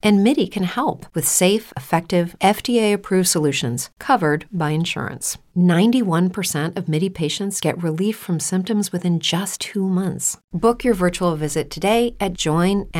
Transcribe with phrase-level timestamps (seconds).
[0.00, 5.38] And MIDI can help with safe, effective, FDA approved solutions covered by insurance.
[5.56, 10.38] 91% of MIDI patients get relief from symptoms within just two months.
[10.52, 12.94] Book your virtual visit today at joinmidi.com.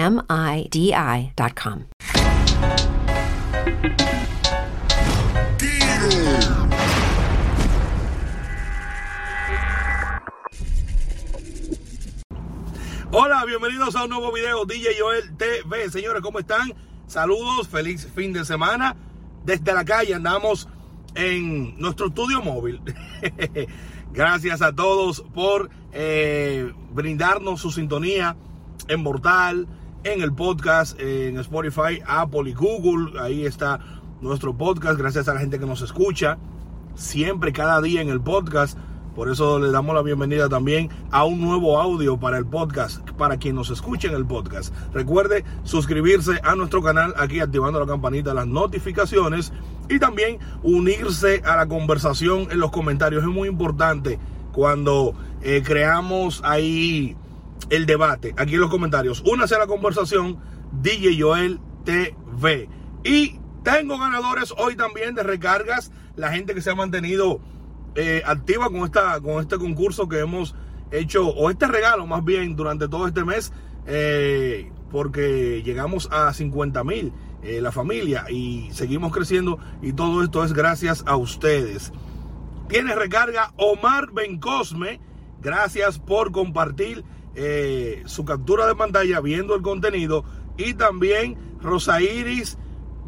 [13.11, 15.89] Hola, bienvenidos a un nuevo video DJ Joel TV.
[15.91, 16.75] Señores, ¿cómo están?
[17.09, 18.95] Saludos, feliz fin de semana.
[19.43, 20.69] Desde la calle andamos
[21.15, 22.83] en nuestro estudio móvil.
[24.13, 28.37] Gracias a todos por eh, brindarnos su sintonía
[28.89, 29.67] en Mortal,
[30.05, 33.19] en el podcast, en Spotify, Apple y Google.
[33.19, 33.81] Ahí está
[34.21, 34.99] nuestro podcast.
[34.99, 36.37] Gracias a la gente que nos escucha
[36.95, 38.77] siempre, cada día en el podcast.
[39.19, 43.37] Por eso le damos la bienvenida también a un nuevo audio para el podcast, para
[43.37, 44.73] quien nos escuche en el podcast.
[44.95, 49.53] Recuerde suscribirse a nuestro canal aquí activando la campanita las notificaciones
[49.89, 53.25] y también unirse a la conversación en los comentarios.
[53.25, 54.21] Es muy importante
[54.53, 57.17] cuando eh, creamos ahí
[57.71, 59.25] el debate, aquí en los comentarios.
[59.27, 60.39] Únase a la conversación
[60.81, 62.69] DJ Joel TV.
[63.03, 65.91] Y tengo ganadores hoy también de recargas.
[66.15, 67.41] La gente que se ha mantenido
[68.01, 70.55] eh, activa con, esta, con este concurso que hemos
[70.93, 73.53] hecho, o este regalo más bien, durante todo este mes,
[73.87, 80.45] eh, porque llegamos a 50 mil eh, la familia y seguimos creciendo y todo esto
[80.45, 81.93] es gracias a ustedes.
[82.69, 85.01] Tiene recarga Omar Bencosme,
[85.43, 87.05] gracias por compartir
[88.07, 90.25] su captura de pantalla viendo el contenido
[90.57, 92.59] y también Rosa Iris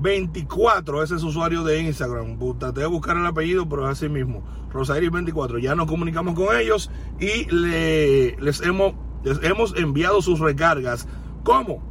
[0.01, 2.39] 24, ese es usuario de Instagram.
[2.59, 4.43] Traté de buscar el apellido, pero es así mismo.
[4.73, 5.59] Rosairis 24.
[5.59, 8.95] Ya nos comunicamos con ellos y les, hemos,
[9.43, 11.07] hemos enviado sus recargas.
[11.45, 11.83] ¿Cómo?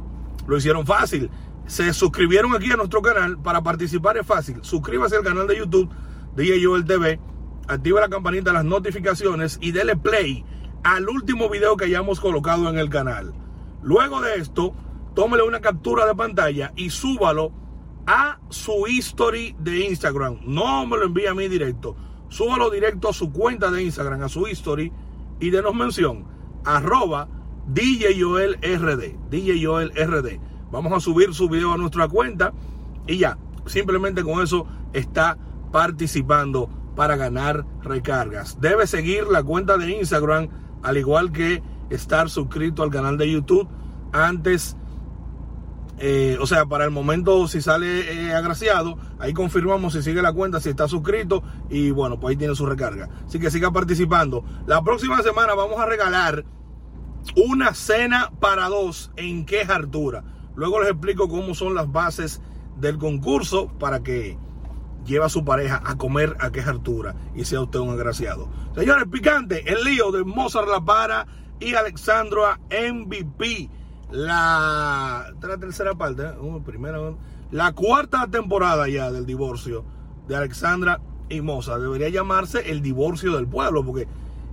[0.48, 1.30] Lo hicieron fácil.
[1.66, 3.38] Se suscribieron aquí a nuestro canal.
[3.38, 4.58] Para participar es fácil.
[4.62, 5.88] Suscríbase al canal de YouTube
[6.34, 7.20] de Joel TV.
[7.68, 10.44] Activa la campanita de las notificaciones y dele play
[10.82, 13.32] al último video que hayamos colocado en el canal.
[13.82, 14.74] Luego de esto,
[15.14, 17.52] tómele una captura de pantalla y súbalo
[18.06, 20.38] a su history de Instagram.
[20.44, 21.96] No me lo envíe a mí directo.
[22.28, 24.92] Súbalo directo a su cuenta de Instagram, a su history
[25.40, 26.24] y denos mención.
[26.64, 27.28] Arroba
[27.66, 29.30] DJ Joel RD.
[29.30, 30.40] DJ RD.
[30.70, 32.52] Vamos a subir su video a nuestra cuenta
[33.06, 33.38] y ya.
[33.66, 35.36] Simplemente con eso está
[35.72, 38.60] participando para ganar recargas.
[38.60, 40.48] Debe seguir la cuenta de Instagram,
[40.82, 43.68] al igual que estar suscrito al canal de YouTube
[44.12, 44.76] antes
[46.02, 50.32] eh, o sea, para el momento, si sale eh, agraciado, ahí confirmamos si sigue la
[50.32, 53.10] cuenta, si está suscrito y bueno, pues ahí tiene su recarga.
[53.26, 54.42] Así que siga participando.
[54.66, 56.46] La próxima semana vamos a regalar
[57.36, 60.24] una cena para dos en queja Artura.
[60.54, 62.40] Luego les explico cómo son las bases
[62.78, 64.38] del concurso para que
[65.04, 68.48] lleve a su pareja a comer a queja Artura y sea usted un agraciado.
[68.74, 71.26] Señores, picante, el lío de Mozart La Para
[71.60, 73.68] y Alexandra MVP
[74.12, 76.98] la, tercera parte, uh, primera,
[77.50, 79.84] la cuarta temporada ya del divorcio
[80.28, 81.78] de Alexandra y Moza.
[81.78, 84.06] Debería llamarse el divorcio del pueblo, porque eh,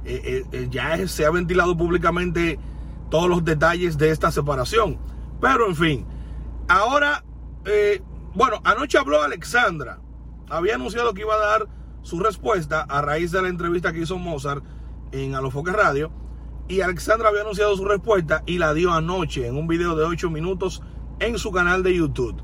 [0.06, 2.59] eh, eh, ya se ha ventilado públicamente
[3.09, 4.97] todos los detalles de esta separación.
[5.41, 6.06] Pero en fin,
[6.68, 7.24] ahora,
[8.34, 10.00] bueno, anoche habló Alexandra.
[10.50, 11.68] Había anunciado que iba a dar
[12.01, 14.63] su respuesta a raíz de la entrevista que hizo Mozart
[15.12, 16.12] en Alofoque Radio
[16.68, 20.30] y Alexandra había anunciado su respuesta y la dio anoche en un video de 8
[20.30, 20.82] minutos
[21.20, 22.42] en su canal de YouTube.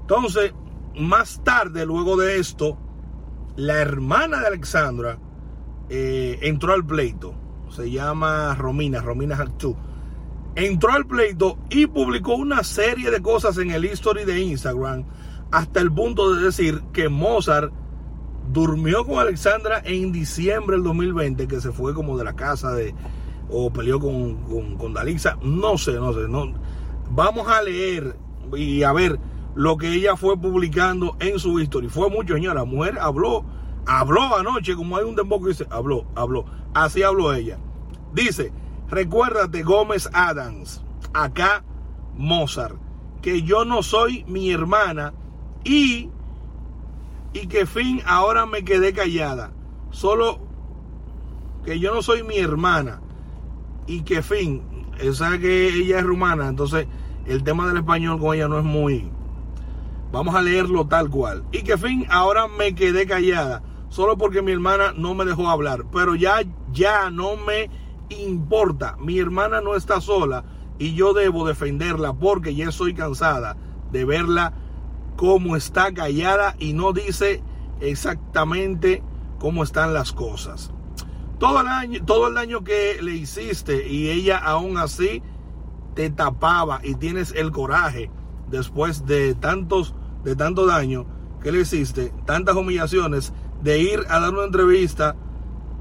[0.00, 0.52] Entonces,
[0.98, 2.78] más tarde, luego de esto,
[3.56, 5.18] la hermana de Alexandra
[5.88, 7.34] eh, entró al pleito.
[7.70, 9.76] Se llama Romina, Romina Hartú.
[10.54, 15.04] Entró al pleito y publicó una serie de cosas en el history de Instagram
[15.50, 17.72] hasta el punto de decir que Mozart
[18.52, 22.94] durmió con Alexandra en diciembre del 2020, que se fue como de la casa de,
[23.48, 26.52] o peleó con, con, Dalisa, no sé, no sé, no.
[27.10, 28.16] Vamos a leer
[28.56, 29.18] y a ver
[29.54, 31.88] lo que ella fue publicando en su historia.
[31.88, 32.60] Fue mucho, señora.
[32.60, 33.44] La mujer habló,
[33.86, 36.44] habló anoche, como hay un dembow dice, habló, habló.
[36.74, 37.58] Así habló ella.
[38.12, 38.52] Dice,
[38.88, 40.82] recuérdate Gómez Adams,
[41.12, 41.64] acá
[42.16, 42.76] Mozart,
[43.22, 45.14] que yo no soy mi hermana
[45.64, 46.10] y,
[47.32, 49.52] y que fin ahora me quedé callada.
[49.90, 50.40] Solo
[51.64, 53.00] que yo no soy mi hermana
[53.86, 54.62] y que fin,
[55.12, 56.86] sabe que ella es rumana, entonces
[57.26, 59.10] el tema del español con ella no es muy,
[60.12, 61.44] Vamos a leerlo tal cual.
[61.52, 65.84] Y que fin, ahora me quedé callada, solo porque mi hermana no me dejó hablar.
[65.92, 66.36] Pero ya,
[66.72, 67.70] ya no me
[68.08, 68.96] importa.
[68.98, 70.44] Mi hermana no está sola
[70.78, 73.56] y yo debo defenderla porque ya estoy cansada
[73.90, 74.52] de verla
[75.16, 77.42] como está callada y no dice
[77.80, 79.02] exactamente
[79.38, 80.72] cómo están las cosas.
[81.38, 85.22] Todo el todo el daño que le hiciste y ella aún así
[85.94, 88.10] te tapaba y tienes el coraje
[88.48, 89.94] después de tantos
[90.24, 91.06] de tanto daño
[91.42, 95.14] que le hiciste, tantas humillaciones de ir a dar una entrevista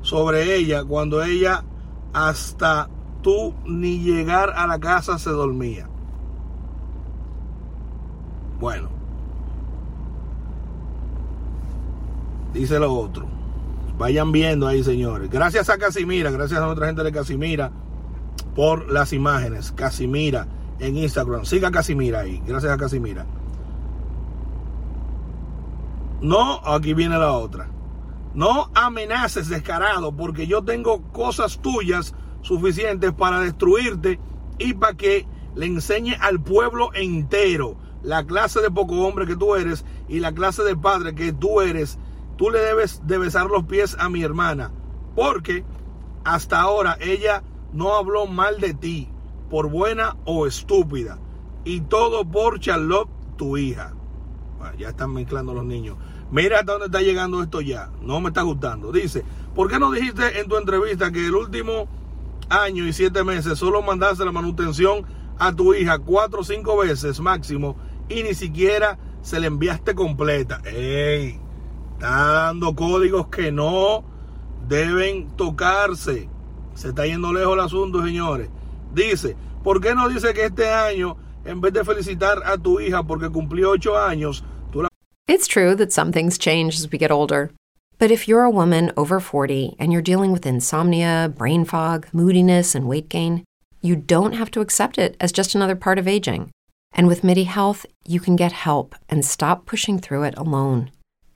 [0.01, 1.63] sobre ella cuando ella
[2.13, 2.89] hasta
[3.21, 5.89] tú ni llegar a la casa se dormía.
[8.59, 8.89] Bueno,
[12.53, 13.44] dice lo otro.
[13.97, 15.29] Vayan viendo ahí, señores.
[15.29, 17.71] Gracias a Casimira, gracias a nuestra gente de Casimira
[18.55, 19.71] por las imágenes.
[19.71, 20.47] Casimira
[20.79, 21.45] en Instagram.
[21.45, 22.41] Siga Casimira ahí.
[22.45, 23.25] Gracias a Casimira.
[26.21, 27.69] No, aquí viene la otra.
[28.33, 34.19] No amenaces descarado porque yo tengo cosas tuyas suficientes para destruirte
[34.57, 35.25] y para que
[35.55, 40.33] le enseñe al pueblo entero la clase de poco hombre que tú eres y la
[40.33, 41.97] clase de padre que tú eres
[42.37, 44.71] tú le debes de besar los pies a mi hermana,
[45.15, 45.63] porque
[46.23, 47.43] hasta ahora ella
[47.73, 49.09] no habló mal de ti,
[49.49, 51.19] por buena o estúpida,
[51.63, 53.93] y todo por Charlotte, tu hija.
[54.77, 55.97] ya están mezclando los niños.
[56.31, 57.91] Mira hasta dónde está llegando esto ya.
[58.01, 58.91] No me está gustando.
[58.91, 59.23] Dice,
[59.53, 61.87] ¿por qué no dijiste en tu entrevista que el último
[62.49, 65.05] año y siete meses solo mandaste la manutención
[65.37, 67.75] a tu hija cuatro o cinco veces máximo
[68.09, 70.61] y ni siquiera se le enviaste completa?
[70.65, 71.44] ¡Ey!
[71.95, 74.03] Está dando códigos que no
[74.67, 76.29] deben tocarse.
[76.75, 78.49] Se está yendo lejos el asunto, señores.
[78.93, 83.03] Dice, ¿por qué no dice que este año, en vez de felicitar a tu hija
[83.03, 84.89] porque cumplió ocho años, tú la...
[85.27, 87.51] It's true that some things change as we get older.
[87.97, 92.75] But if you're a woman over 40 and you're dealing with insomnia, brain fog, moodiness,
[92.75, 93.45] and weight gain,
[93.81, 96.51] you don't have to accept it as just another part of aging.
[96.91, 100.91] And with MIDI Health, you can get help and stop pushing through it alone.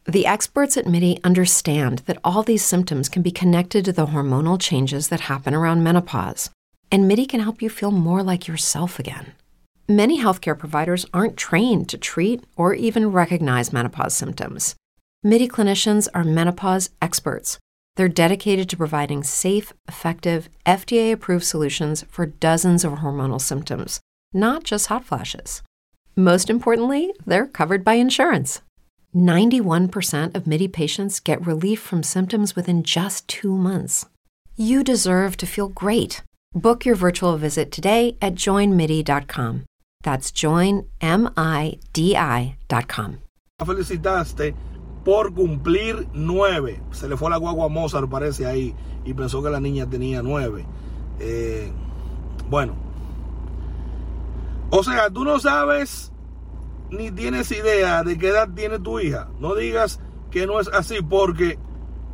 [0.10, 4.60] The experts at MIDI understand that all these symptoms can be connected to the hormonal
[4.60, 6.50] changes that happen around menopause,
[6.92, 9.34] and MIDI can help you feel more like yourself again.
[9.88, 14.74] Many healthcare providers aren't trained to treat or even recognize menopause symptoms.
[15.22, 17.60] MIDI clinicians are menopause experts.
[17.96, 24.00] They're dedicated to providing safe, effective, FDA approved solutions for dozens of hormonal symptoms,
[24.34, 25.62] not just hot flashes.
[26.16, 28.64] Most importantly, they're covered by insurance.
[29.16, 34.06] 91% of MIDI patients get relief from symptoms within just two months.
[34.56, 36.22] You deserve to feel great.
[36.54, 39.66] Book your virtual visit today at joinmidi.com.
[40.04, 40.88] That's joinmidi.com.
[43.66, 44.56] Felicitaste
[45.04, 46.82] por cumplir nueve.
[46.92, 50.22] Se le fue la guagua a Mozart, parece ahí, y pensó que la niña tenía
[50.22, 50.66] nueve.
[51.20, 51.72] Eh,
[52.50, 52.76] bueno.
[54.72, 56.12] O sea, tú no sabes
[56.92, 59.30] ni tienes idea de qué edad tiene tu hija.
[59.40, 60.00] No digas
[60.32, 61.60] que no es así porque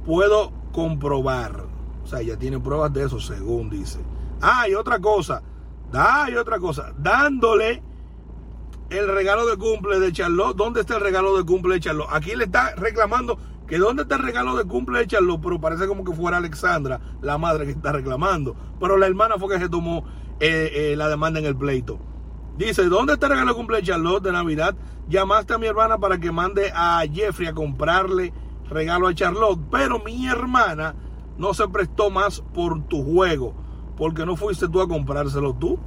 [0.06, 1.66] puedo comprobar.
[2.04, 4.00] O sea, ella tiene pruebas de eso, según dice.
[4.42, 5.42] Ah, y otra cosa.
[5.94, 6.94] Ah, y otra cosa.
[6.98, 7.81] Dándole
[8.89, 10.56] el regalo de cumple de Charlotte.
[10.56, 12.10] ¿Dónde está el regalo de cumple de Charlotte?
[12.12, 15.88] Aquí le está reclamando que dónde está el regalo de cumple de Charlotte, pero parece
[15.88, 18.55] como que fuera Alexandra, la madre que está reclamando.
[18.79, 20.05] Pero la hermana fue que se tomó
[20.39, 22.00] eh, eh, la demanda en el pleito.
[22.57, 24.75] Dice, ¿dónde está el regalo de cumpleaños Charlotte de Navidad?
[25.09, 28.33] Llamaste a mi hermana para que mande a Jeffrey a comprarle
[28.69, 30.95] regalo a Charlotte, pero mi hermana
[31.38, 33.53] no se prestó más por tu juego,
[33.97, 35.77] porque no fuiste tú a comprárselo tú.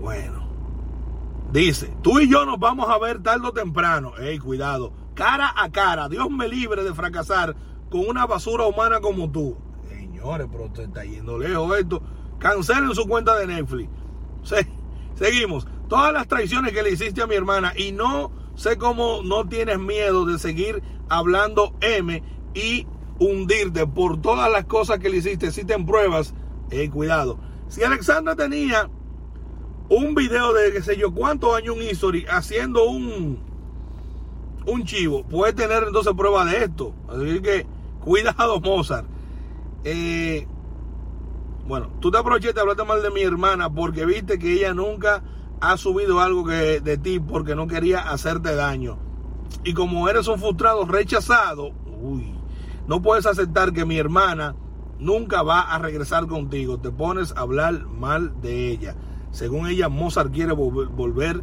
[0.00, 0.48] Bueno,
[1.52, 4.12] dice, tú y yo nos vamos a ver tarde o temprano.
[4.18, 7.54] Ey, cuidado, cara a cara, Dios me libre de fracasar
[7.90, 9.56] con una basura humana como tú.
[9.88, 12.02] Señores, pero te está yendo lejos esto.
[12.38, 13.90] Cancelen su cuenta de Netflix.
[14.42, 14.56] Sí.
[15.16, 15.66] Seguimos.
[15.88, 19.78] Todas las traiciones que le hiciste a mi hermana y no sé cómo no tienes
[19.78, 22.22] miedo de seguir hablando M
[22.54, 22.86] y
[23.18, 25.50] hundirte por todas las cosas que le hiciste.
[25.52, 26.34] Si pruebas,
[26.70, 27.38] eh, cuidado.
[27.68, 28.88] Si Alexandra tenía
[29.88, 33.38] un video de qué sé yo cuántos años un history haciendo un
[34.66, 36.92] un chivo, puede tener entonces prueba de esto.
[37.08, 37.66] Así que
[38.00, 39.06] cuidado, Mozart.
[39.84, 40.46] Eh,
[41.66, 45.22] bueno, tú te aprovechaste de hablarte mal de mi hermana porque viste que ella nunca
[45.60, 48.98] ha subido algo de ti porque no quería hacerte daño.
[49.64, 52.34] Y como eres un frustrado rechazado, uy,
[52.86, 54.54] no puedes aceptar que mi hermana
[54.98, 56.78] nunca va a regresar contigo.
[56.78, 58.94] Te pones a hablar mal de ella.
[59.30, 61.42] Según ella, Mozart quiere volver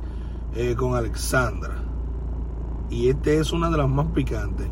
[0.56, 1.75] eh, con Alexandra.
[2.89, 4.68] Y este es una de las más picantes.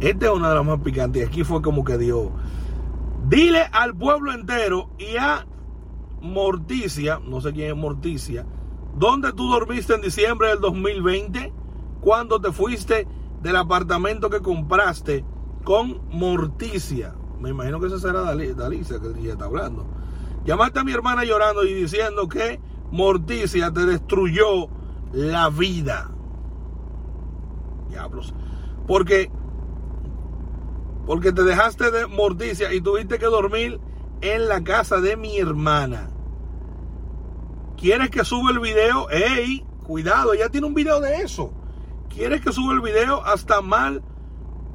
[0.00, 1.22] Este es una de las más picantes.
[1.22, 2.30] Y aquí fue como que dio.
[3.28, 5.46] Dile al pueblo entero y a
[6.22, 8.46] Morticia, no sé quién es Morticia,
[8.96, 11.52] ¿dónde tú dormiste en diciembre del 2020?
[12.00, 13.06] Cuando te fuiste
[13.42, 15.24] del apartamento que compraste
[15.62, 17.14] con Morticia.
[17.38, 19.86] Me imagino que esa será Dalicia que el día está hablando.
[20.44, 24.68] Llamaste a mi hermana llorando y diciendo que Morticia te destruyó
[25.12, 26.10] la vida.
[27.90, 28.34] Diablos.
[28.86, 29.30] Porque,
[31.08, 33.80] porque te dejaste de Morticia y tuviste que dormir
[34.20, 36.10] en la casa de mi hermana.
[37.78, 39.08] ¿Quieres que suba el video?
[39.08, 39.64] ¡Ey!
[39.86, 41.50] Cuidado, ella tiene un video de eso.
[42.10, 44.02] ¿Quieres que suba el video hasta mal?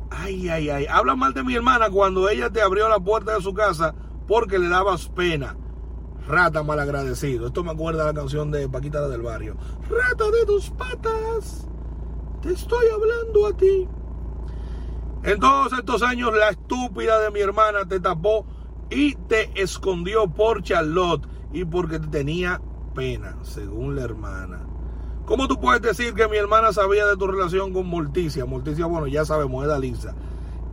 [0.09, 0.87] Ay, ay, ay.
[0.87, 3.93] Habla mal de mi hermana cuando ella te abrió la puerta de su casa
[4.27, 5.55] porque le dabas pena.
[6.27, 7.45] Rata malagradecido.
[7.45, 9.55] Esto me acuerda a la canción de Paquita del Barrio.
[9.87, 11.67] Rata de tus patas.
[12.41, 13.87] Te estoy hablando a ti.
[15.23, 18.45] En todos estos años la estúpida de mi hermana te tapó
[18.89, 22.59] y te escondió por Charlotte y porque te tenía
[22.93, 24.59] pena, según la hermana.
[25.25, 28.45] ¿Cómo tú puedes decir que mi hermana sabía de tu relación con Morticia?
[28.45, 30.13] Morticia, bueno, ya sabemos, es lisa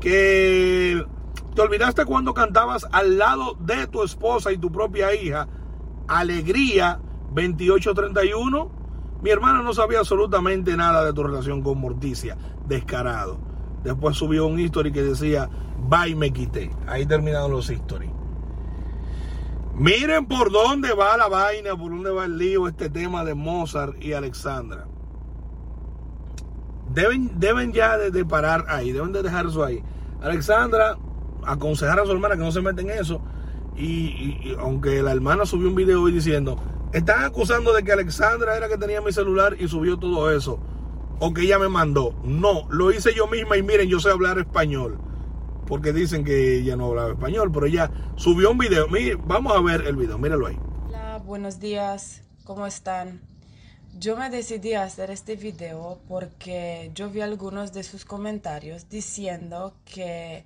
[0.00, 1.04] Que
[1.54, 5.46] te olvidaste cuando cantabas al lado de tu esposa y tu propia hija,
[6.08, 7.00] Alegría
[7.32, 8.68] 2831.
[9.22, 13.49] Mi hermana no sabía absolutamente nada de tu relación con Morticia, descarado.
[13.84, 15.48] Después subió un history que decía,
[15.88, 16.70] bye, me quité.
[16.86, 18.10] Ahí terminaron los histories.
[19.74, 24.02] Miren por dónde va la vaina, por dónde va el lío este tema de Mozart
[24.02, 24.86] y Alexandra.
[26.92, 29.82] Deben, deben ya de, parar ahí, deben de dejar eso ahí.
[30.20, 30.98] Alexandra,
[31.46, 33.22] aconsejar a su hermana que no se meta en eso.
[33.76, 36.58] Y, aunque la hermana subió un video hoy diciendo,
[36.92, 40.60] están acusando de que Alexandra era que tenía mi celular y subió todo eso.
[41.20, 42.20] O que ella me mandó.
[42.24, 44.98] No, lo hice yo misma y miren, yo sé hablar español
[45.70, 48.88] porque dicen que ella no hablaba español, pero ella subió un video.
[49.24, 50.58] vamos a ver el video, míralo ahí.
[50.88, 53.20] Hola, buenos días, ¿cómo están?
[53.96, 59.76] Yo me decidí a hacer este video porque yo vi algunos de sus comentarios diciendo
[59.84, 60.44] que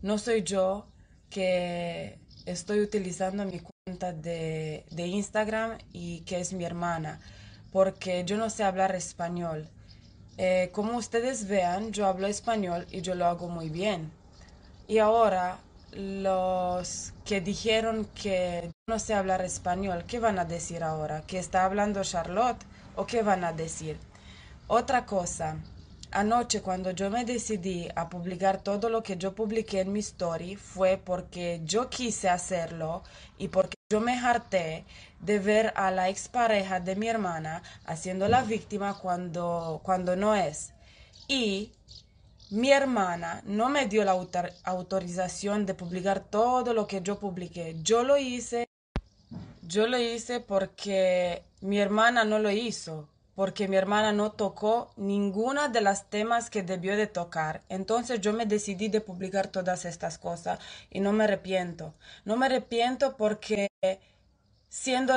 [0.00, 0.86] no soy yo
[1.28, 7.18] que estoy utilizando mi cuenta de, de Instagram y que es mi hermana,
[7.72, 9.68] porque yo no sé hablar español.
[10.38, 14.10] Eh, como ustedes vean, yo hablo español y yo lo hago muy bien.
[14.88, 15.58] Y ahora
[15.92, 21.22] los que dijeron que no sé hablar español, ¿qué van a decir ahora?
[21.22, 22.64] ¿Que está hablando Charlotte?
[22.96, 23.98] ¿O qué van a decir?
[24.68, 25.56] Otra cosa,
[26.12, 30.56] anoche cuando yo me decidí a publicar todo lo que yo publiqué en mi story
[30.56, 33.02] fue porque yo quise hacerlo
[33.38, 34.84] y porque yo me harté
[35.20, 40.72] de ver a la expareja de mi hermana haciendo la víctima cuando, cuando no es.
[41.28, 41.72] Y
[42.50, 44.12] mi hermana no me dio la
[44.64, 47.76] autorización de publicar todo lo que yo publiqué.
[47.82, 48.66] Yo lo hice,
[49.62, 55.68] yo lo hice porque mi hermana no lo hizo, porque mi hermana no tocó ninguna
[55.68, 57.62] de las temas que debió de tocar.
[57.68, 60.58] Entonces yo me decidí de publicar todas estas cosas
[60.90, 61.94] y no me arrepiento.
[62.24, 63.68] No me arrepiento porque
[64.68, 65.14] siendo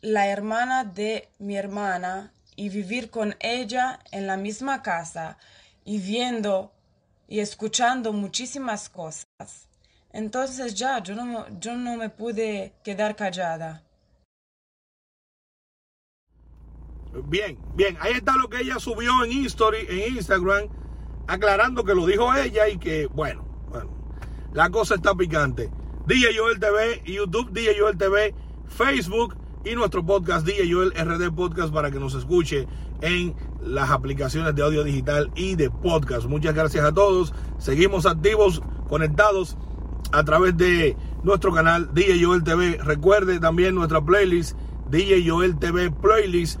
[0.00, 5.38] la hermana de mi hermana y vivir con ella en la misma casa,
[5.84, 6.72] y viendo
[7.28, 9.68] y escuchando muchísimas cosas.
[10.12, 13.82] Entonces ya, yo no, yo no me pude quedar callada.
[17.24, 20.68] Bien, bien, ahí está lo que ella subió en, History, en Instagram,
[21.26, 23.90] aclarando que lo dijo ella y que, bueno, bueno,
[24.52, 25.70] la cosa está picante.
[26.06, 28.34] DJ Joel TV, YouTube, DJ Joel TV,
[28.66, 32.66] Facebook y nuestro podcast DJ Joel RD Podcast para que nos escuche
[33.00, 36.26] en las aplicaciones de audio digital y de podcast.
[36.26, 37.34] Muchas gracias a todos.
[37.58, 39.56] Seguimos activos, conectados
[40.12, 42.78] a través de nuestro canal DJ Joel TV.
[42.82, 44.56] Recuerde también nuestra playlist
[44.90, 46.60] DJ Joel TV Playlist